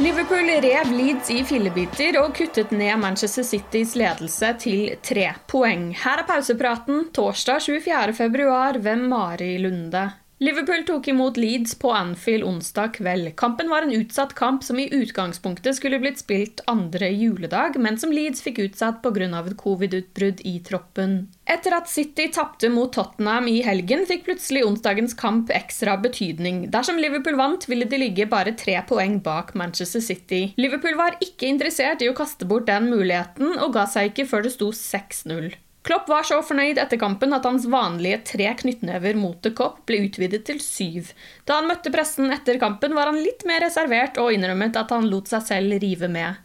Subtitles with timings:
[0.00, 5.90] Liverpool rev Leeds i fillebiter og kuttet ned Manchester Citys ledelse til tre poeng.
[5.92, 10.06] Her er pausepraten torsdag 24.2 ved Mari Lunde.
[10.42, 13.28] Liverpool tok imot Leeds på Anfield onsdag kveld.
[13.38, 18.10] Kampen var en utsatt kamp som i utgangspunktet skulle blitt spilt andre juledag, men som
[18.10, 19.28] Leeds fikk utsatt pga.
[19.38, 21.28] et covid-utbrudd i troppen.
[21.46, 26.70] Etter at City tapte mot Tottenham i helgen, fikk plutselig onsdagens kamp ekstra betydning.
[26.74, 30.54] Dersom Liverpool vant, ville de ligge bare tre poeng bak Manchester City.
[30.56, 34.42] Liverpool var ikke interessert i å kaste bort den muligheten, og ga seg ikke før
[34.42, 35.54] det sto 6-0.
[35.82, 40.04] Klopp var så fornøyd etter kampen at hans vanlige tre knyttnever mot The Cop ble
[40.06, 41.10] utvidet til syv.
[41.48, 45.10] Da han møtte pressen etter kampen, var han litt mer reservert og innrømmet at han
[45.10, 46.38] lot seg selv rive med.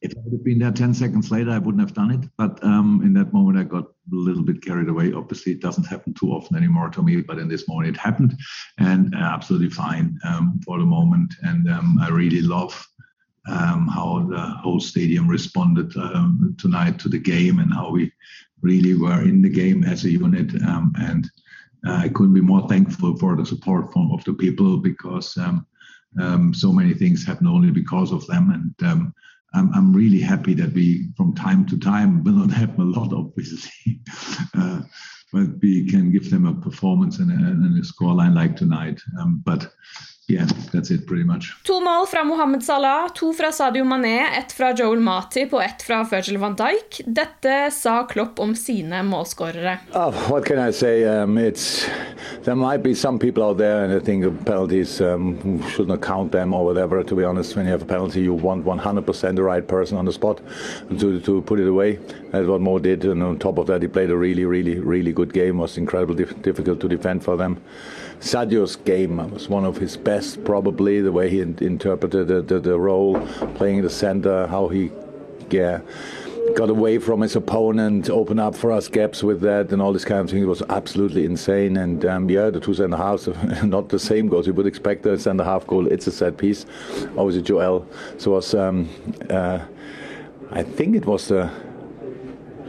[0.00, 2.28] If I would have been there 10 seconds later, I wouldn't have done it.
[2.38, 3.02] But um,
[4.10, 5.12] little bit carried away.
[5.12, 8.34] Obviously, it doesn't happen too often anymore to me, but in this moment, it happened.
[8.78, 11.34] And uh, absolutely fine um, for the moment.
[11.42, 12.86] And um, I really love
[13.48, 18.12] um, how the whole stadium responded um, tonight to the game and how we
[18.64, 20.50] really were in the game as a unit.
[20.64, 21.30] Um, and
[21.86, 25.66] uh, I couldn't be more thankful for the support from of the people because um,
[26.20, 28.50] um, so many things happen only because of them.
[28.50, 29.14] And um,
[29.52, 33.12] I'm, I'm really happy that we, from time to time, will not happen a lot,
[33.12, 34.00] obviously,
[34.58, 34.80] uh,
[35.32, 39.00] but we can give them a performance and a, and a scoreline like tonight.
[39.20, 39.72] Um, but
[40.26, 41.52] yeah, that's it pretty much.
[41.64, 45.82] To mål fra Mohammed Salah, to fra Sadio Mané, ett fra Joel Matip og ett
[45.82, 47.00] fra Virgil van Dijk.
[47.06, 49.78] Dette sa Klopp om sine målskårere.
[49.92, 51.04] Oh, what can I say?
[51.04, 51.86] Um, it's
[52.44, 56.32] there might be some people out there and I think penalties um, should not count
[56.32, 57.04] them or whatever.
[57.04, 60.06] To be honest, when you have a penalty, you want 100% the right person on
[60.06, 60.40] the spot
[60.98, 61.98] to to put it away.
[62.32, 65.12] That's what Mo did, and on top of that, he played a really, really, really
[65.12, 65.58] good game.
[65.58, 67.60] It was incredibly difficult to defend for them.
[68.20, 72.60] Sadio's game was one of his best, probably the way he in interpreted the, the,
[72.60, 73.20] the, role,
[73.56, 74.90] playing the center, how he
[75.50, 75.80] yeah,
[76.54, 80.04] got away from his opponent, opened up for us gaps with that, and all this
[80.04, 80.42] kind of thing.
[80.42, 81.76] It was absolutely insane.
[81.76, 83.28] And um, yeah, the two center halves,
[83.64, 84.46] not the same goals.
[84.46, 85.86] You would expect a center half goal.
[85.86, 86.66] It's a set piece.
[87.16, 87.86] Obviously, Joel.
[88.18, 88.54] So was.
[88.54, 88.88] Um,
[89.30, 89.60] uh,
[90.50, 91.50] I think it was the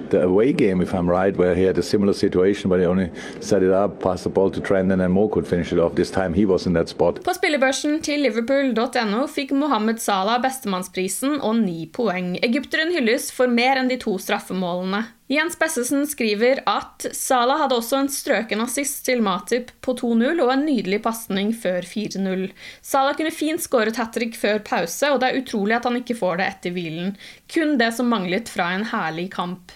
[0.09, 3.09] the away game, if I'm right, where he had a similar situation, but he only
[3.39, 5.95] set it up, passed the ball to Trent, and then Mo could finish it off.
[5.95, 7.23] This time he was in that spot.
[7.23, 12.35] På spillebørsen til liverpool.no fikk Mohammed Salah bestemannsprisen og ni poeng.
[12.43, 15.05] Egypteren hylles for mer enn de to straffemålene.
[15.27, 20.51] Jens Bessesen skriver at Salah hadde også en strøken assist til Matip på 2-0 og
[20.53, 22.43] en nydelig pasning før 4-0.
[22.85, 26.17] Salah kunne fint skåret hat trick før pause, og det er utrolig at han ikke
[26.19, 27.17] får det etter hvilen.
[27.49, 29.73] Kun det som manglet fra en herlig kamp.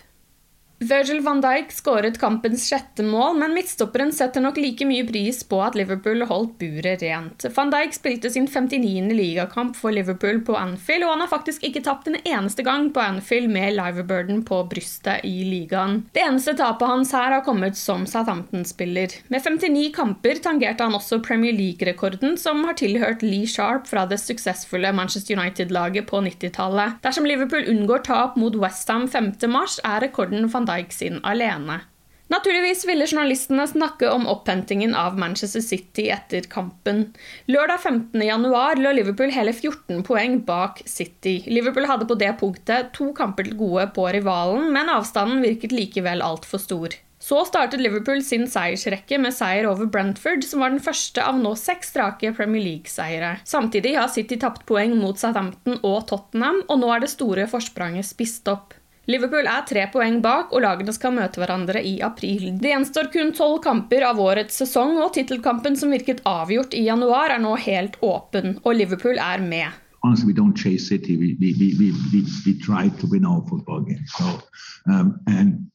[0.79, 5.57] Virgil van Dijk skåret kampens sjette mål, men midtstopperen setter nok like mye pris på
[5.59, 7.43] at Liverpool holdt buret rent.
[7.55, 9.11] Van Dijk spilte sin 59.
[9.11, 13.03] ligakamp for Liverpool på Anfield, og han har faktisk ikke tapt en eneste gang på
[13.03, 16.05] Anfield med Liverburden på brystet i ligaen.
[16.15, 19.17] Det eneste tapet hans her har kommet som Southampton-spiller.
[19.27, 24.21] Med 59 kamper tangerte han også Premier League-rekorden, som har tilhørt Lee Sharp fra det
[24.23, 27.01] suksessfulle Manchester United-laget på 90-tallet.
[27.03, 31.81] Dersom Liverpool unngår tap mot Westham 5.3, er rekorden van Dijk sin alene.
[32.29, 37.07] Naturligvis ville journalistene snakke om opphentingen av Manchester City etter kampen.
[37.49, 41.39] Lørdag 15.1 lå Liverpool hele 14 poeng bak City.
[41.49, 46.21] Liverpool hadde på det punktet to kamper til gode på rivalen, men avstanden virket likevel
[46.21, 46.99] altfor stor.
[47.19, 51.51] Så startet Liverpool sin seiersrekke med seier over Brentford, som var den første av nå
[51.59, 53.39] seks strake Premier League-seiere.
[53.43, 58.07] Samtidig har City tapt poeng mot Southampton og Tottenham, og nå er det store forspranget
[58.07, 58.77] spist opp.
[59.09, 62.51] Liverpool er tre poeng bak, og lagene skal møte hverandre i april.
[62.61, 67.33] Det gjenstår kun tolv kamper av årets sesong, og tittelkampen som virket avgjort i januar,
[67.33, 69.85] er nå helt åpen, og Liverpool er med.
[70.03, 71.17] honestly, we don't chase City.
[71.17, 74.05] We we we we, we, try to win our football game.
[74.07, 74.41] So,
[74.87, 75.69] um, and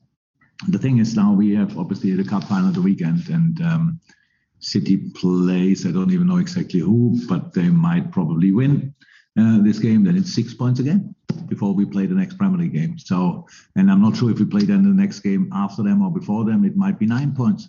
[0.68, 4.00] the thing is now we have obviously the cup final the weekend, and um,
[4.60, 5.86] City plays.
[5.86, 8.94] I don't even know exactly who, but they might probably win
[9.38, 10.04] uh, this game.
[10.04, 11.13] Then it's six points again
[11.48, 12.98] before we play the next Premier League game.
[12.98, 13.46] So,
[13.76, 16.44] and I'm not sure if we play then the next game after them or before
[16.44, 17.66] them, it might be nine points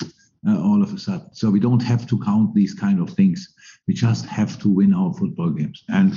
[0.47, 1.29] uh, all of a sudden.
[1.33, 3.53] So we don't have to count these kind of things.
[3.87, 5.83] We just have to win our football games.
[5.89, 6.13] And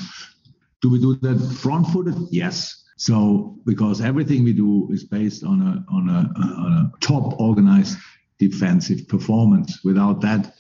[0.83, 2.17] do we do that front-footed?
[2.31, 2.85] Yes.
[2.97, 7.97] So because everything we do is based on a on a, on a top organized
[8.39, 9.85] defensive performance.
[9.85, 10.55] Without that,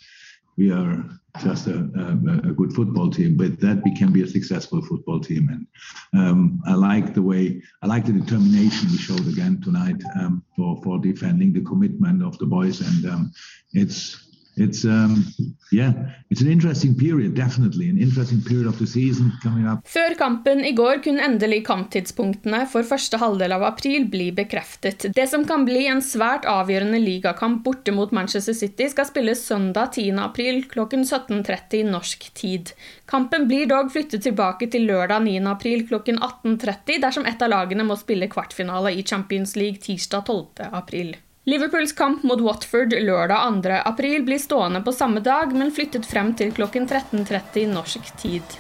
[0.58, 1.05] we are
[1.40, 3.37] just a, a, a, good football team.
[3.37, 5.49] But that, we can be a successful football team.
[5.49, 10.43] And um, I like the way, I like the determination we showed again tonight um,
[10.56, 12.81] for for defending the commitment of the boys.
[12.81, 13.32] And um,
[13.72, 14.27] it's
[14.60, 15.25] it's um,
[15.72, 15.93] yeah,
[16.31, 19.87] it's an interesting period, definitely an interesting period of the season coming up.
[19.88, 25.08] Før kampen i går kunne endelig kamptidspunktene for første halvdel av april bli bekreftet.
[25.14, 29.94] Det som kan bli en svært avgjørende ligakamp borte mot Manchester City, skal spilles søndag
[29.99, 30.19] 10.
[30.25, 32.75] april klokken 17.30 norsk tid.
[33.06, 35.38] Kampen blir dog flyttet tilbake til lørdag 9.
[35.52, 40.69] april klokken 18.30 dersom et av lagene må spille kvartfinale i Champions League tirsdag 12.
[40.72, 41.16] april.
[41.48, 43.70] Liverpools kamp mot Watford lørdag 2.
[43.88, 48.56] april blir stående på samme dag, men flyttet frem til klokken 13.30 norsk tid.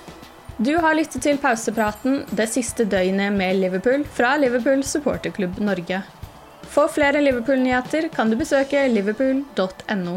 [0.56, 6.00] Du har lyttet til pausepraten det siste døgnet med Liverpool fra Liverpool supporterklubb Norge.
[6.64, 10.16] For flere Liverpool-nyheter kan du besøke liverpool.no.